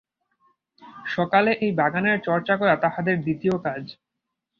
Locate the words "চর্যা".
2.27-2.55